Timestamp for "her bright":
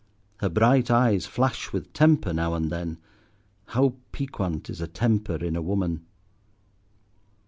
0.37-0.89